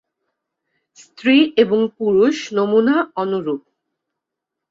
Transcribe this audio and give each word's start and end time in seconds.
স্ত্রী 0.97 1.37
এবং 1.57 1.79
পুরুষ 1.97 2.35
নমুনা 2.53 2.95
অনুরূপ। 3.15 3.61